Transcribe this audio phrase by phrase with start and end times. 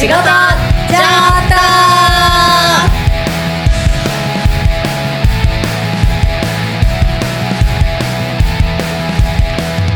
[0.00, 1.60] 仕事じゃった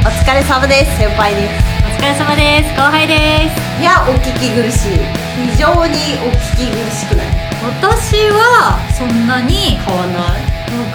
[0.06, 1.54] お疲れ様です先輩です。
[1.84, 2.74] お疲れ様です。
[2.76, 3.80] 後輩です。
[3.80, 4.98] いやお聞き苦しい。
[5.52, 7.26] 非常にお聞き苦しくない。
[7.80, 10.22] 私はそんなに変わんない。
[10.22, 10.28] わ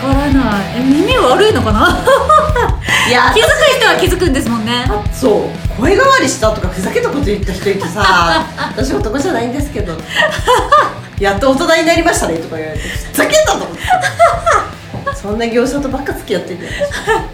[0.02, 0.78] からない。
[0.78, 1.98] え耳悪いのかな？
[3.10, 3.50] いや気づく
[3.80, 4.86] 人は気づくんですもんね。
[5.12, 9.94] そう声変わりしたとかふざけたこと言った人いてさ 私男じゃないんですけど
[11.20, 13.80] やっと大人になりましたねとか言われてふざけんなと思って。
[15.16, 16.72] そんな業者とばっか付き合ってんだよ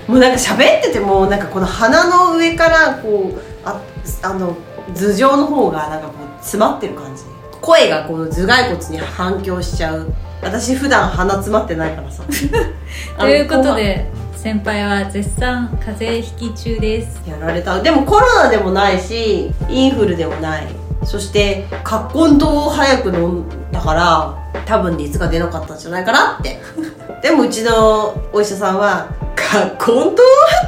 [0.08, 3.80] もうなんか喋っててもなんかこの鼻の上からこうあ
[4.24, 4.58] あの
[4.96, 7.24] 頭上の方がなんかこう詰まってる感じ。
[7.62, 10.12] 声がこの頭蓋骨に反響しちゃう。
[10.42, 12.24] 私普段鼻詰まってないからさ。
[13.20, 14.10] ということで
[14.46, 20.68] 先輩は絶賛風邪ひき中ですやられたでもコロナでもないしインフルでもない
[21.04, 26.60] そして葛根湯を早く飲んだから多分熱が出なかったんじゃないかなって
[27.28, 30.12] でもうちのお医者さんは「葛根湯?」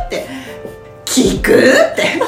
[0.08, 0.28] って
[1.06, 2.20] 「効く?」って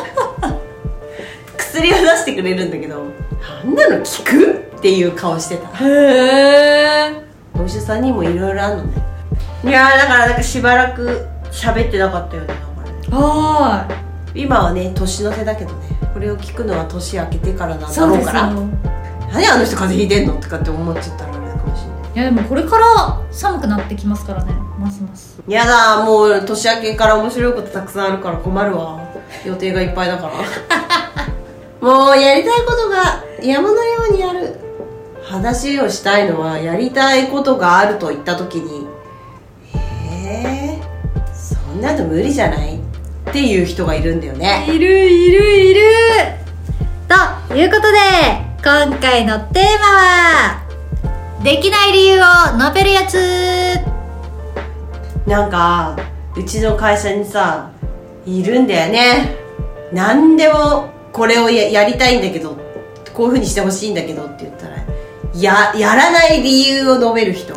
[1.58, 3.06] 薬を出してくれるんだけど
[3.64, 7.22] 「あんなの効く?」っていう顔してたへえ
[7.60, 8.94] お医者さんにもいろいろあるのね
[9.64, 13.88] いやーだからなんかしばらく喋ってなかったよねだからねは
[14.36, 18.54] 今はね年の瀬だけどねこれを聞くのは年明けてからなんだろうから。
[19.32, 22.14] 何あの人風邪ひいてんのとかって思っちゃったらあれかもしれない。
[22.14, 24.54] いやでもこれから寒くなってきますからね。
[24.80, 25.42] ますます。
[25.48, 29.00] やだもう年明けから面白いことたくさんあるから困るわ。
[29.46, 30.34] 予定がいっぱいだから。
[31.88, 34.60] もうやりたいことが山のようにある。
[35.24, 38.88] 話をしたいのはやりたいことがあると言った時に
[41.80, 42.80] んなの無理じゃないっ
[43.32, 44.66] ていう人がいるんだよね。
[44.68, 45.82] いるいるいる。
[47.48, 47.98] ということで
[48.62, 50.64] 今回のテーマは
[51.42, 52.24] できない理由を
[52.60, 53.80] 述べるやつ。
[55.26, 55.96] なんか
[56.36, 57.72] うちの会社にさ
[58.26, 59.38] いるんだよね。
[59.94, 62.58] 何でもこれをややりたいんだけど
[63.14, 64.76] こういうふうにしてほしいんだけどって言ったら
[65.34, 67.54] ややらない理由を述べる人。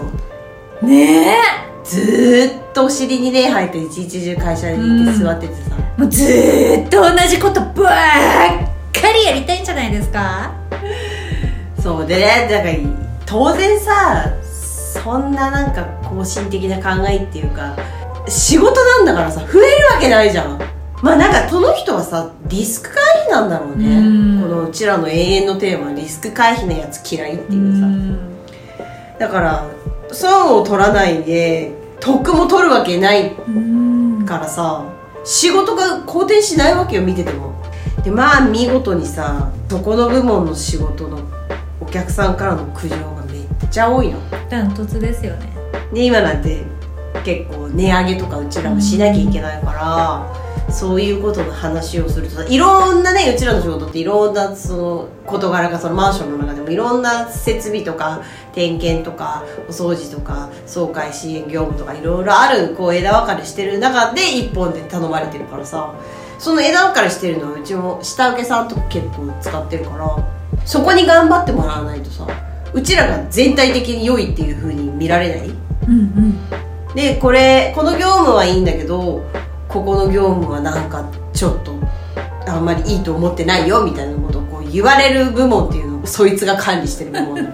[0.80, 5.60] ねずーっとお尻にね生えて一日中会社にいて座っててさ、
[5.98, 10.52] えもうずーっと同じことばっかりやりたいんじゃないですか？
[11.80, 12.74] そうでねだから
[13.26, 17.76] 当然さそんななんか更新的な考えっていうか
[18.28, 20.60] 仕事なんだからさ増えるわけないじゃん。
[21.02, 23.98] まあなんかその人はさリスク回避なんだろうね。
[23.98, 24.00] う
[24.38, 24.40] ん。
[24.42, 27.88] このうちらの永遠のテーマリスク回避のやつ嫌いっていうさ。
[29.18, 29.66] だから
[30.12, 34.24] 損を取らないで得も取るわけないうん。
[34.26, 34.84] からさ
[35.24, 37.52] 仕事が好転しないわけよ見てても。
[38.02, 41.20] でまあ見事にさそこの部門の仕事の
[41.80, 44.18] お客さんからの苦情がめっちゃ多いの。
[44.48, 45.52] ダントツですよね。
[45.92, 46.64] で今なんて
[47.24, 50.41] 結構値上げとかうちらもしなきゃいけないから、
[50.72, 58.22] そういうことの話をするとさいろんなねうちらの仕事っていろんなその事柄がそのマンションの中でもいろんな設備とか
[58.54, 65.94] 点検とかお掃除とか総会支援業務とかいろいろあるこう枝分かれしてる中で一本で頼まれてるからさ。
[66.38, 70.28] その枝分かれしてるのはうちも下請けさんとか結構使ってるから
[70.64, 72.26] そこに頑張ってもらわないとさ
[72.72, 75.50] うちらが全体的に良いっていう風に見られない？
[75.50, 75.56] うん
[75.88, 75.94] う
[76.90, 76.94] ん。
[76.96, 79.22] でこれこの業務はいいんだけど
[79.72, 81.72] ここの業務はなんかちょっと
[82.46, 87.50] あんまりいいと思ってないよみたいなことをこう言われる部門っていうのをそいつが管理してる部門なの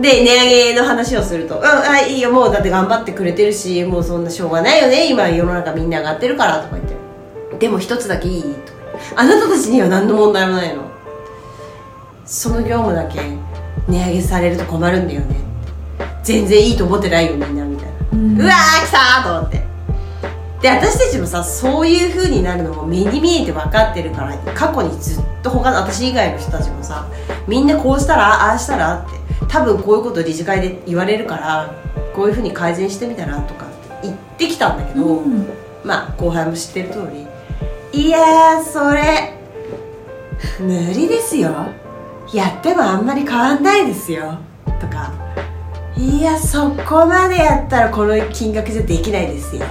[0.00, 6.94] で 値上げの話をすると「うんあいいよもうだって頑張ってくれてるしもうそんなしょうがないよね今世の中みんな上がってるから」とか言って
[7.58, 8.48] 「でも一つだけいい?」と。
[8.48, 8.74] か
[9.16, 10.82] あなたたちには何の問題もないの。
[12.26, 13.20] その業務だけ
[13.86, 15.36] 値上げされると困るんだよね。
[16.22, 17.92] 全然いいと思ってないよみんなみたいな。
[18.12, 18.40] うん。
[18.40, 19.62] うわー来たーと思って
[20.64, 27.06] で私たちもさそういう風になるのも目に見えて分かってるから過去にずっと他の私以外の人たちもさ
[27.46, 31.74] みんなこうしたらああしたらって多分こういうこと理事会で言われるから
[32.14, 33.74] こういう風に改善してみたらとかって
[34.04, 35.46] 言ってきたんだけど、うん。
[35.84, 37.10] まあ後輩も知ってる通
[37.92, 39.34] りいやーそれ
[40.60, 41.66] 無理ですよ。
[42.32, 44.38] やってもあんまり変わんないですよ。
[44.80, 45.12] とか
[45.94, 49.66] いやそこまでやったらこの金額じゃできないですよ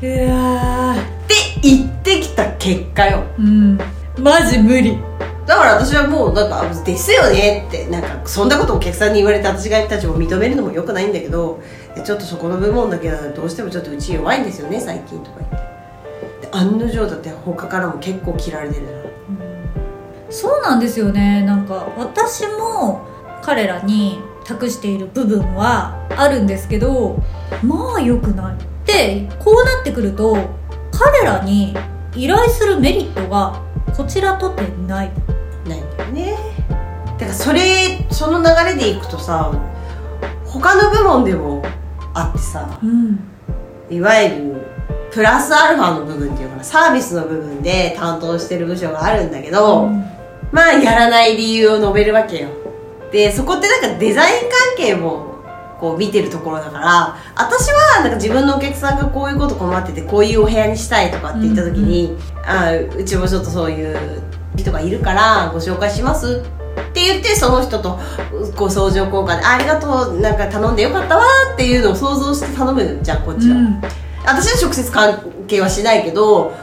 [0.00, 3.24] うわって言ってきた結果よ。
[3.38, 3.78] うん。
[4.18, 4.98] マジ無理。
[5.46, 11.60] だから私はもうなんか「ですよね」ってなんかそんなことお客さんに言われて私がたちも認めるのもよくないんだけど
[12.04, 16.46] ちょっとそこの部門だけはどうしてもちょっとうち弱いんですよね最近とか言って。
[16.46, 18.98] で案の定だって他からも結構切られてるじゃん。
[20.30, 21.42] そうなんですよね。
[21.46, 23.00] なんか私も
[23.42, 27.22] 彼らに託している部分はあるんですけど
[27.62, 30.36] まあ良くないでこうなってくると
[30.90, 31.76] 彼らに
[32.16, 33.62] 依頼するメリットが
[33.94, 35.12] こちらとてない。
[35.66, 36.36] ないんだよね。
[37.18, 39.52] だからそれその流れでいくとさ
[40.46, 41.62] 他の部門でも
[42.14, 43.20] あってさうん。
[43.90, 44.66] いわゆる
[45.12, 49.88] プラスアルファの部分っていうかなサービスの部分で担当してる部署があるんだけど、
[50.52, 52.48] まあやらない理由を述べるわけよ。
[53.12, 55.27] でそこってなんかデザイン関係も
[55.78, 64.22] こう見てるところだから私はなんか自分のお客さんがこういうこと困っててこういうお部屋にしたいとかって言った時に、あうちもちょっとそういう
[64.56, 66.42] 人がいるからご紹介します
[66.88, 67.98] って言ってその人と
[68.56, 73.80] こう相乗効果であありがとうなんか頼んでよかったわっていうのを想像して頼むじゃんこっちは、うん。
[74.24, 76.54] 私は直接関係はしないけど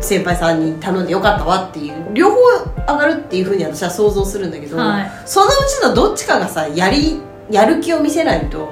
[0.00, 2.40] 先輩さんに頼んでよかったわっていう両方
[2.88, 5.10] 上がるっていうふうに私は想像するんだけど、はい。
[5.26, 7.20] そのうちのどっちかがさやり
[7.50, 8.68] やる気を見せないと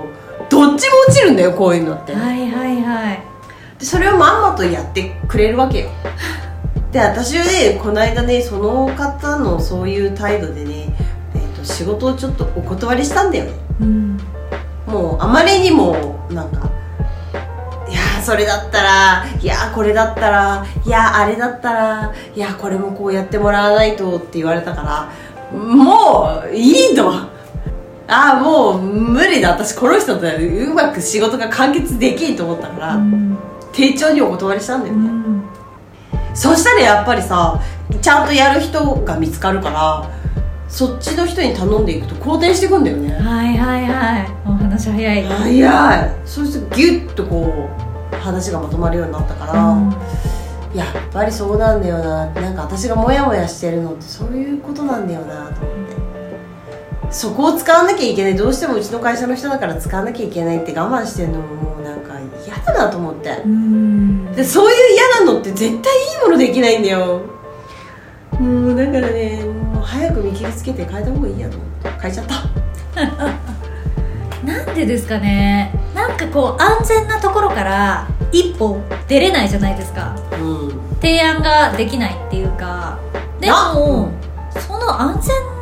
[0.48, 3.22] どっちも落ちるんだよこういうのって、はいはいはい。
[3.78, 5.90] でそれをまんまとやってくれるわけよ。
[6.90, 10.94] で私はねこの間ねその方のそういう態度でね、
[11.34, 13.52] えー、と仕事をちょっとお断りしたんだよね。
[13.80, 14.18] うん。
[14.86, 16.70] もうあまりにもなんか
[17.88, 27.10] いやーそれだったらいやーこれだったらいやーあれだったらいやーこれもこうやってもらわないとって言われたからもういいと
[28.08, 29.50] ああもう無理だ。
[29.50, 33.38] 私この人とうまく仕事が完結できんと思ったから、うん。
[33.72, 35.42] 丁重にお断りしたんだよね、うん。
[36.34, 37.58] そしたらやっぱりさ
[38.00, 40.10] ちゃんとやる人が見つかるから
[40.68, 43.12] そっちの人に頼んでいくと好転していくんだよね。
[43.14, 44.28] はいはいはい。
[44.46, 45.22] お話早い。
[45.24, 46.10] 早い。
[46.24, 47.68] そしてギュッとこ
[48.12, 49.90] う話がまとまるようになったから、うん。
[50.74, 52.26] やっぱりそうなんだよな。
[52.26, 56.11] なんか私がモヤモヤしてるのってそういうことなんだよなと思って
[57.12, 58.36] そこを使わなきゃいけない。
[58.36, 62.14] どうしてもうちの会社の人だから使わなきゃいけないって我慢してるのももうなんか
[62.46, 63.30] 嫌だなと思って。
[63.44, 64.32] うん。
[64.32, 65.80] でそういう嫌なのって絶対いい
[66.24, 67.22] ものできないんだよ。
[68.40, 71.90] もうだからねもう早く見切りつけて変えた方がいいやと思って。
[72.00, 72.34] 変えちゃった。
[74.46, 75.72] なんでですかね。
[75.94, 80.16] なんかこう安全なところから一歩出れないじゃないですか。
[80.32, 80.72] うん。
[81.00, 82.98] 提案ができないっていうか。
[83.38, 84.10] でなも、
[84.66, 85.61] その安全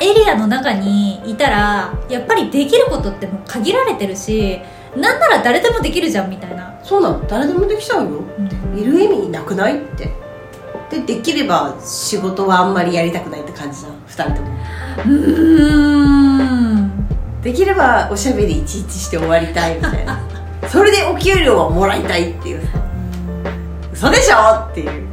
[0.00, 4.60] エリアの中にいたらやっぱりできることってもう限られてるし
[4.96, 7.26] なんなら誰でもできるじゃんみたいな、そうなの。
[7.26, 8.22] 誰でもできちゃうよ。
[8.74, 10.10] いる意味なくないって。
[10.90, 14.48] でできれば仕事はあんまりやりたくないって感じじゃん2人とも。
[15.04, 15.88] うー
[16.84, 17.08] ん。
[17.42, 20.20] できればおしゃべりいちいちして終わりたいみたいな。
[20.68, 22.62] それでお給料はもらいたいっていう。
[23.94, 24.36] さ嘘でしょ
[24.70, 25.06] っていう。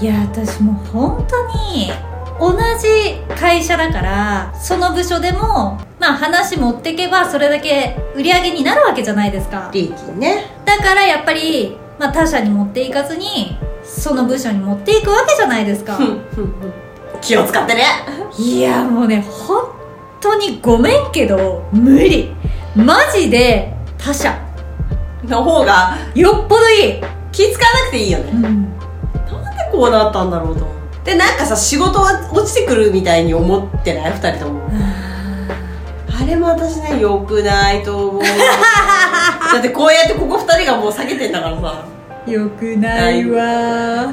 [0.00, 1.90] いや私もう本当に
[2.40, 9.70] 同じ会社だからその部署でもまあ話持ってけばそれだけ売り上げになるわけじゃないですか。
[9.72, 10.46] 利益ね。
[10.64, 15.98] だからやっぱり、まあ、他社に持っていかずにその部署に持っていくわけじゃないですか。
[17.20, 17.84] 気を使ってね。
[18.38, 19.72] いやもうね本
[20.20, 22.32] 当にごめんけど無理。
[22.76, 24.48] マジで他社。
[25.24, 26.94] の方がよっぽどいい、
[27.32, 28.30] 気使わなくていいよね。
[28.32, 28.70] うん、なんで
[29.72, 30.77] こうなったんだろうと思って
[31.08, 34.68] でなんかさ仕事は落ちてくるみたいに思ってない？2人とも。
[36.06, 38.20] あれも私ね良くないと思う。
[39.50, 41.86] だってこうやってここ2人がもう下げてんだからさ。
[42.26, 44.12] よくないわ。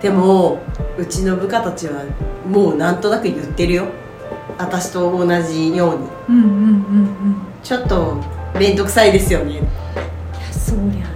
[0.00, 0.60] でも
[0.96, 1.94] うちの部下たちは
[2.48, 3.86] もうなんとなく言ってるよ。
[4.58, 6.06] 私と同じように。
[6.28, 6.62] うんうんうんう
[7.08, 7.36] ん。
[7.64, 8.18] ちょっと
[8.54, 9.54] 面倒くさいですよね。
[9.54, 9.62] いや
[10.52, 11.15] そりゃ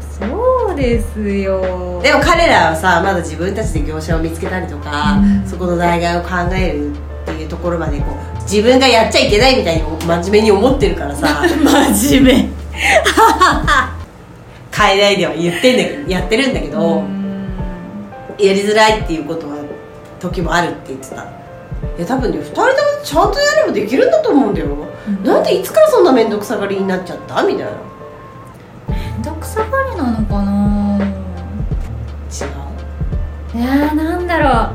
[0.80, 2.00] ですよ。
[2.02, 5.46] でも彼らはさまだ自分たちで業者を見つけたりとか、うん。
[5.46, 6.94] そこの代替を考えるっ
[7.24, 8.06] ていうところまでこ
[8.38, 11.42] う自分がやっちゃいけないみたいに真面目に思ってるからさ。
[11.94, 12.48] 真面目。
[14.76, 17.50] 変えないでは言ってんだけどやってるんだけど、うん。
[18.38, 19.56] やりづらいっていうことは
[20.18, 21.16] 時もあるって言ってた。
[21.22, 21.26] い
[22.00, 22.68] や多分ね2人とも
[23.04, 24.66] ちゃんとやればできるんだと思うんだよ、
[25.08, 25.24] うん。
[25.24, 27.42] なんでいつからそんな面倒くさがりになっちゃった？
[27.42, 27.70] みたいな。
[28.88, 30.59] めんどくさがりなのかな？
[33.60, 34.72] いやーなんだろ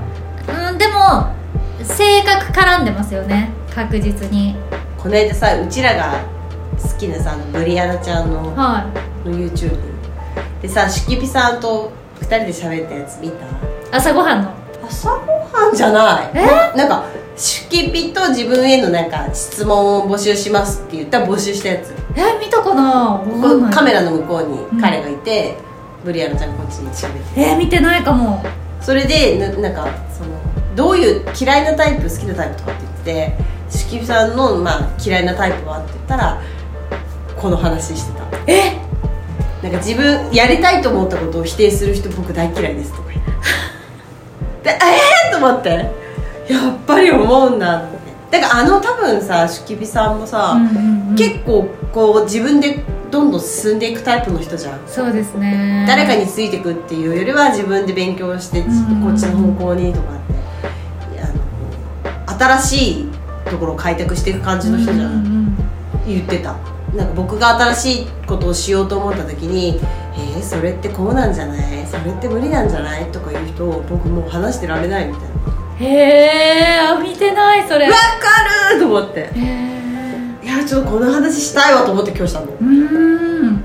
[0.54, 0.70] う。
[0.72, 1.34] うんでも
[1.84, 3.50] 性格絡んでますよね。
[3.74, 4.56] 確実に。
[4.96, 6.24] この間さうちらが
[6.80, 8.86] 好きなさあのブリアナちゃんのは
[9.26, 9.76] の YouTube
[10.62, 13.46] でさしきぴさんと2人で喋ったやつ見た？
[13.46, 13.50] い
[13.92, 14.54] 朝ごはんの。
[14.86, 16.30] 朝ごはんじゃない。
[16.36, 16.46] え？
[16.46, 21.92] ななんかしきぴと自分へのなんか質問を募集しますって言ったら募集したやつ。
[22.16, 23.20] え見たかな？
[23.74, 25.58] カメラの向こうにうん彼がいて、
[26.04, 28.44] ブリアナちゃんこっちに喋ってえ見てないかも
[28.86, 30.30] それでななんかその
[30.76, 33.38] どういう嫌いなタイプ好きなタイプとかって言って
[33.72, 36.42] てしきみさんの、まあ、嫌いなタイプはって言ったら
[37.36, 38.26] この話してた。
[38.46, 38.78] え？
[39.64, 43.10] なんか自分やりたいと思ったことを否定する人僕大嫌いですとか
[44.64, 44.74] でえ
[45.32, 45.70] えー、と思って。
[46.48, 47.86] やっぱり思うんだっ
[48.30, 48.40] て。
[48.40, 51.16] だからあの多分さしきびさんもさ、うんうんうん。
[51.16, 52.84] 結構こう自分で
[53.16, 54.80] どんどん進んでいくタイプの人じゃん。
[54.86, 55.86] そうですね。
[55.88, 60.18] 誰かについていくっていうよりは自分で勉強してちょっとこっちの方向にとかっ
[61.14, 61.28] てあ
[62.28, 63.08] の新しい
[63.50, 65.58] ところを開拓していく感じの人じゃうんんうん。
[66.06, 66.56] 言ってた。
[66.94, 69.80] なんか僕が新しいことをしようと思った時に
[70.16, 71.86] 「えー、それってこうなんじゃない？
[71.88, 75.26] それって無理なんじゃない?」とか言う人を僕もう話してられないみたいな。
[75.80, 77.88] へえあ見てないそれ。
[77.88, 79.20] わかると思って。
[79.22, 79.85] へえい
[80.60, 82.46] やちょっとこの話したいわと思って今日したの。
[82.46, 83.64] うーん。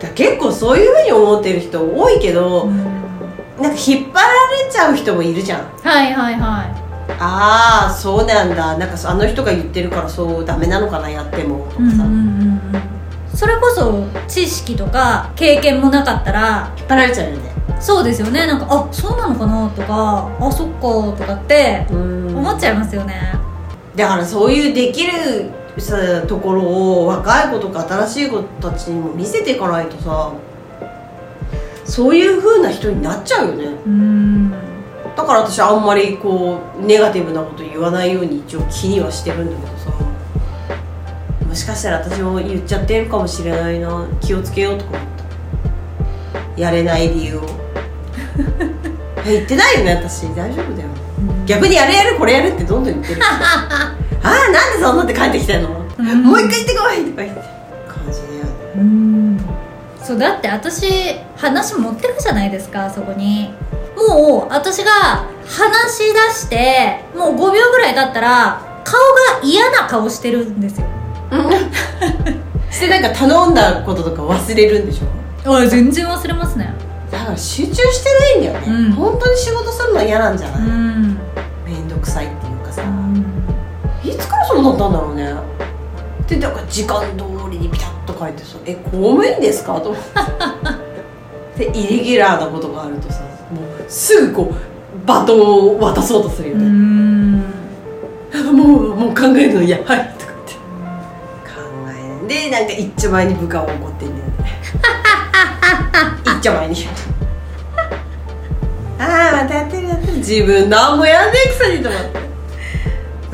[0.00, 4.28] ら結構そういうふうに思ってる人多いけど、なんか引っ張ら
[4.66, 5.60] れちゃう人もいるじゃん。
[5.82, 6.64] はいはいは
[7.18, 8.76] ああそうなんだ。
[8.78, 11.66] なんかそあの人が言ってるからそうダメなのかなやっても。
[11.68, 12.82] といかさ、引うんうんうんうん。
[13.34, 17.52] それこそ知識とか経験もなかったらっ張られちゃうよね。
[17.80, 18.46] そうですよね。
[18.46, 22.36] なんかあそうなのかなとかあそっかとかってうん。
[22.38, 23.14] 思っちゃいますよね。
[23.94, 25.50] だからそういうできる
[25.80, 30.32] さところを若い子とか新しい子たちにも見せていかないとさ
[31.84, 33.64] そういう風な人になっちゃうよね。
[33.86, 34.50] うん。
[34.50, 39.92] だから私あんまりこうネガティブなこと言わないように一応気にはしてるんだけどさ。
[41.46, 44.08] もしかしたら私も言っちゃってるかもしれないな。
[44.20, 45.02] 気をつけようとか思っ
[46.54, 46.60] た。
[46.60, 47.42] やれない理由を。
[49.26, 50.22] え言ってないよね私。
[50.34, 50.88] 大丈夫だよ。
[51.46, 53.20] 逆にやれやるこれやるってどんどん言ってる
[54.22, 56.22] ああなんでそんなって帰ってきてんの、ん。
[56.22, 57.42] もう一回言ってこいとか言って。
[57.88, 59.40] 感じだよねうん。
[60.02, 60.86] そうだって私
[61.36, 63.52] 話持ってくじゃないですかそこに。
[63.96, 64.90] もう私が
[65.46, 68.98] 話し出してもう5秒ぐらい経ったら顔
[69.40, 70.86] が嫌な顔してるんですよ。
[72.70, 75.52] してなんか頼んだこととか忘れるんでしょ？
[75.56, 76.72] あ全然忘れますね。
[77.10, 78.92] だから集中してないんだよね、うん。
[78.92, 81.18] 本当に仕事するの嫌なんじゃうない、ん。
[81.66, 82.41] めんどくさいって
[84.22, 85.34] つからそうなったんだろうね。
[86.28, 90.12] でだから時間通りにピタッと書いてさ「え公務員ですか?」と思って。
[91.70, 97.40] でイレギュラーなことがあるとさもうすぐこうバトンを渡そうとするようね、ん。
[98.56, 100.08] もうもう考えるの嫌はいとか言っ
[100.46, 100.54] て。
[101.44, 102.50] 考えない。
[102.50, 104.32] でなんか一丁前に部下を怒ってんだよね。
[106.24, 106.88] 一丁前に。
[108.98, 110.06] ああまたやってるやって。
[110.06, 112.18] る自分何もやんねえくせにと思って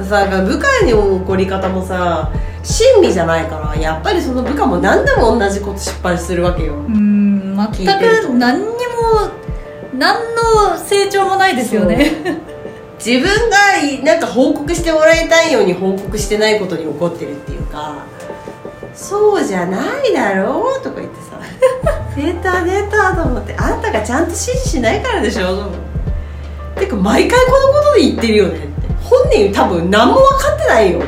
[0.04, 2.30] さ部下に怒り方もさ
[2.62, 6.74] 親身じゃないからやっぱりその部下も何でも同じこと失敗するわけよ。
[6.74, 8.74] うん全く何にも
[9.94, 12.12] 何の成長もないですよね。
[13.04, 13.56] 自分が
[14.04, 18.04] なんか報告してもらいたいように報告してないことに怒ってるっていうか
[18.92, 21.38] そうじゃないだろうとか言ってさ
[22.16, 25.70] 出た出たと思ってあんたがちゃんと指示しないからでしょと思っ
[26.74, 28.67] ててか毎回このことで言ってるよね
[29.08, 31.02] 本人多分何も分かってないよ。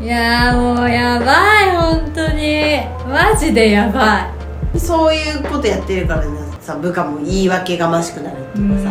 [0.00, 2.80] いやーもうやばい本当に。
[3.08, 4.30] マジでやば
[4.78, 8.90] そういうことやってるからねさ部下も言い訳がましくなるっていいうか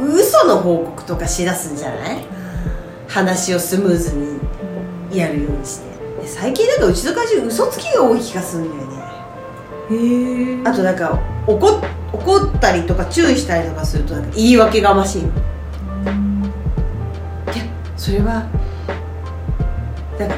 [0.00, 2.24] 嘘の報告とかしだすんじゃない？
[3.08, 4.38] 話をスムーズに
[5.12, 5.88] やるようにして。
[6.22, 8.98] で最近なんかうちの会社嘘つきが多い気がするんだよね。
[9.90, 11.80] へえあとなんか怒っ
[12.12, 15.30] 怒ったりとか注意したりとかするとなんか言い訳がましいの
[16.10, 17.64] いや
[17.96, 18.46] それは
[20.18, 20.36] なんか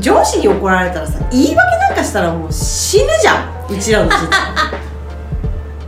[0.00, 3.56] 上司に怒られたらさ言い訳なんかしたらもう死ぬじゃん。
[3.68, 4.40] うちらの時代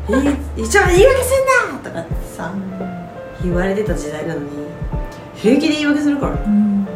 [0.09, 1.33] えー、一応言い訳す
[1.76, 2.52] んだとかってさ
[3.43, 4.49] 言われてた時代なのに
[5.37, 6.35] 平気で言い訳するから。
[6.35, 6.88] ねうん。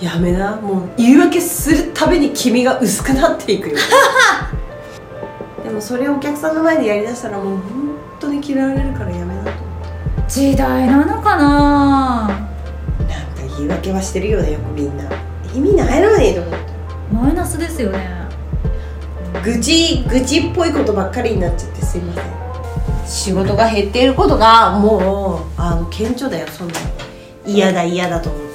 [0.00, 0.56] やめな。
[0.56, 3.76] もう言い訳するたびに君が薄くなっていくよ。
[5.62, 7.62] でもそれをお客さんの前でやりだしたらもう本
[8.18, 9.31] 当に嫌われるからやめ
[10.32, 12.26] 時代なのかな？
[12.26, 15.04] なんか言い訳はしてるよねよくみんな。
[15.54, 16.56] 意味ないのにと思って
[17.12, 17.98] マイナスですよね。
[19.44, 22.24] 愚痴愚痴っぽいことばっかりになっちゃってすいません。
[23.06, 26.74] 仕事が減っていることがもうあの顕著だよそんな
[27.44, 28.52] 嫌だ嫌だと思って。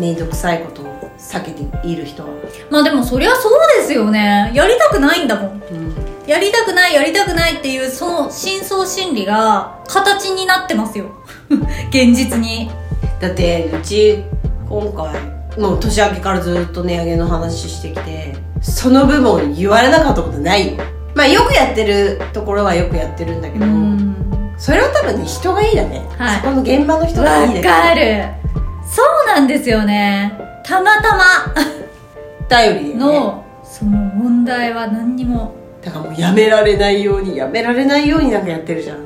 [0.00, 2.28] 面倒くさいことを避けている人は、
[2.70, 4.50] まあでもそりゃそうですよね。
[4.52, 5.77] やりたくないんだもんうん
[6.28, 11.06] やりたくないやりたくないっていうその深層心理が形になってますよ。
[11.88, 12.70] 現実に。
[13.18, 14.24] だってうち
[14.68, 20.76] 今回もう年明けからずっと値上げの話してきてその部分を言われなかったことない。
[20.76, 24.14] よまあよくやってるところはよくやってるんだけど、うん。
[24.58, 26.36] それは多分ね人がいいだね、はい。
[26.36, 27.62] そこの現場の人わがいいね。
[27.62, 28.24] かる。
[28.86, 30.38] そうなんですよね。
[30.62, 31.24] たまたま。
[32.50, 35.57] 頼りのその問題は何にも、
[35.88, 38.98] だからもうやめられないようにやめられないようになんかやってるじゃん。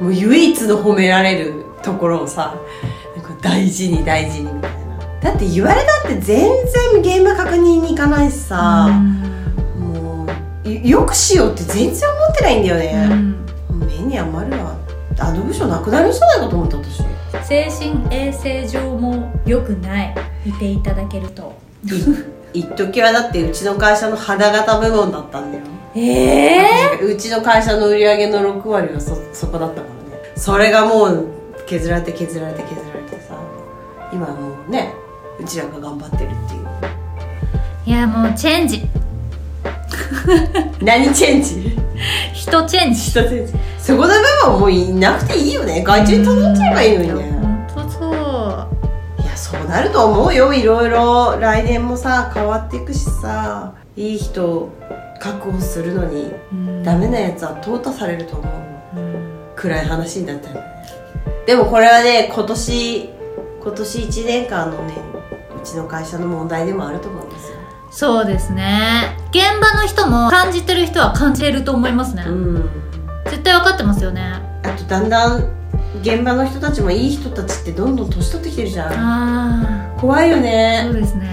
[0.00, 1.52] もう唯一の褒められる
[1.82, 2.54] ところをさ
[3.14, 4.98] なんか大事に大事にみたいな。
[5.20, 6.48] だって言われたって全
[7.02, 8.88] 然現場確認に行かないしさ、
[9.78, 10.26] も
[10.64, 13.46] ういよくしようって全然思ってないんだようね、ん
[13.86, 14.74] 目に余るわ。
[15.18, 17.02] あの部署なくなるんじゃなと思った私。
[17.46, 20.14] 精神衛生上も良くない。
[20.46, 21.52] 見ていただけると。
[21.84, 21.90] い
[22.60, 30.32] 一時はだってうちの会社の花形部門だったんだよええうちの会社の売り上げの6割はそそこだったからね。
[30.36, 31.28] それがもう
[31.66, 33.34] 削られて削られて削られてさ。
[34.12, 34.94] 今はもうね
[35.38, 36.68] うちらが頑張ってるっていう。
[37.86, 38.82] いやもうチェンジ。
[40.82, 41.76] 何チェンジ？
[42.32, 43.00] 人チェンジ。
[43.00, 43.52] 一チェンジ。
[43.78, 45.82] そこの部分はもういなくていいよね。
[45.82, 47.38] 外注に頼んじゃえばいいのにね。
[47.42, 49.22] 本当そう。
[49.22, 50.52] いやそうなると思うよ。
[50.52, 54.72] いろいろ来年もさ変わっていくしさいい人
[55.20, 56.82] 確保するのにうん。
[56.82, 58.50] ダメなやつは淘汰されると思
[58.96, 58.98] う。
[58.98, 59.30] うん。
[59.54, 60.62] 暗い話になったよね
[61.46, 63.10] でもこれはね今年
[63.62, 64.94] 今年1年間のね
[65.54, 67.56] うちの会社の問題でもあると思うんですよ。
[67.90, 69.16] そうですね。
[69.30, 72.70] 現場の人も感じてる人は感じてると思いますね、うん。
[73.24, 74.22] 絶対分かってますよね。
[74.62, 75.44] あとだんだん
[76.00, 78.92] 現場の人たちもいい人たちってどんどん年取ってきてるじゃん。
[78.94, 80.82] あ怖いよあね。
[80.84, 81.28] そうですね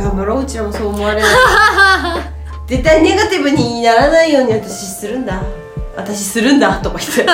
[0.00, 1.30] 頑張ろううちらもそう思われない
[2.66, 5.42] 絶対ネガティブにならないように私するんだ。
[5.96, 7.26] 私するんだとか言って。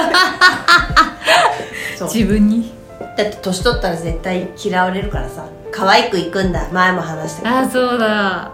[2.08, 2.72] 自分に？
[3.18, 5.44] だって年取ったら絶対嫌われるからさ。
[5.70, 6.66] 可愛くいくんだ。
[6.72, 7.54] 前も話したけど。
[7.54, 8.50] ああそうだ。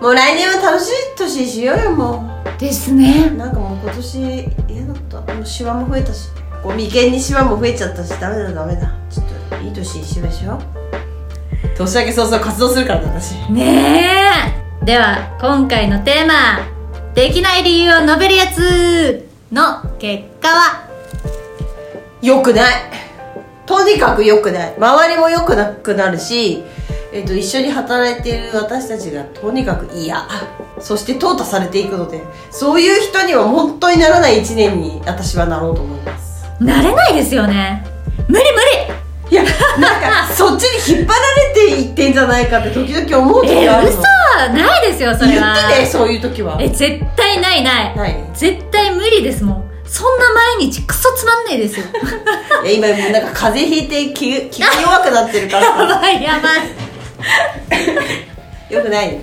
[0.00, 2.28] もう来年は楽しい年にしようよも
[2.58, 3.30] ですね。
[3.32, 4.18] うなんかもう今年
[4.68, 5.32] 嫌だった。
[5.32, 6.30] もうシワも増えたし。
[6.64, 8.92] こう眉間にシワも増えちゃったしダメだダメだ。
[9.08, 10.58] ちょっといい年にしましょう
[11.76, 13.34] 年明け早々活動するからね私。
[13.50, 14.10] ね
[14.82, 14.84] え。
[14.84, 16.60] では今回のテーマ
[17.14, 20.84] 「できない理由を述べるやつ」の結果は？
[22.22, 22.74] 良くない。
[23.66, 24.74] とにかく良くない。
[24.76, 26.62] 周りも良くなくなるし、
[27.12, 30.26] えっと一緒に働いている私たちがとにかく嫌。
[30.80, 36.44] そして淘汰されていくのでそういう人には本当にならない一年に私はなろうと思います。
[36.60, 37.86] なれないですよね。
[38.28, 38.83] 無理無理
[39.30, 39.42] いや
[39.78, 44.02] なんか そっちに引っ張られていってんじゃないかって時々思う時があるの。
[44.54, 45.54] ないですよそ言れは。
[45.68, 46.56] ってねそういう時は。
[46.60, 47.96] え絶対ないない。
[47.96, 48.16] ない。
[48.34, 49.64] 絶対無理ですもん。
[49.86, 50.24] そんな
[50.58, 51.86] 毎日クソつまんねえですよ。
[52.64, 56.60] いや今もうなんか風邪ひいて気気が弱くなってるからやばいやばい。
[58.74, 59.12] よくない？
[59.12, 59.18] よ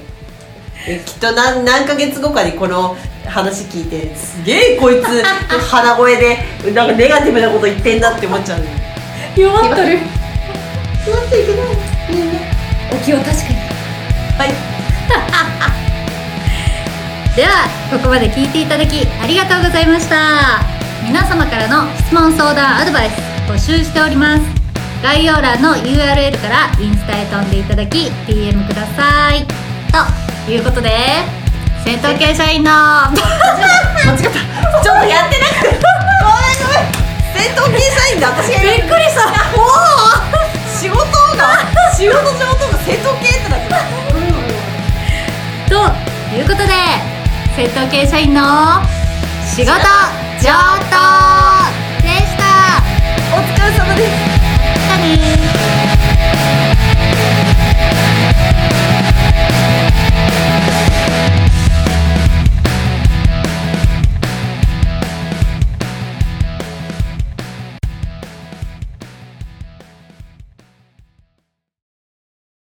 [0.88, 2.96] えきっと何何ヶ月後かにこの
[3.28, 5.24] 話聞いてすげえこいつ
[5.70, 6.38] 鼻声で
[6.74, 8.60] なんかネガティブなこと言ってんなって思っちゃう。
[8.60, 8.66] の
[9.36, 10.00] 弱っとる。
[11.04, 11.66] 気をついけない
[12.10, 12.40] みんな
[12.92, 13.56] お気を確かに。
[14.38, 14.50] はい。
[17.36, 20.60] ではここまで聞いていただきありがとうございました。
[21.04, 23.14] 皆様からの質問相談アドバイス
[23.50, 24.42] 募集しております。
[25.02, 29.46] 概要欄の URL からインスタへ飛んでいただき DM ください。
[30.46, 30.90] ということで
[31.86, 32.72] 戦闘系社員の。
[32.76, 33.12] 間
[34.12, 34.22] 違った。
[34.84, 35.91] ちょっとやってなくて
[47.62, 48.42] 戦闘系社員の
[49.46, 50.98] 仕事上等
[52.02, 52.82] でした。
[53.32, 54.02] お疲れ様で
[55.36, 55.41] す